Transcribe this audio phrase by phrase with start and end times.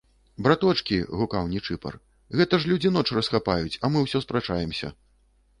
[0.45, 1.99] -Браточкi,- гукаў Нiчыпар,-
[2.39, 4.95] гэта ж людзi ноч расхапаюць, а мы ўсё спрачаемся...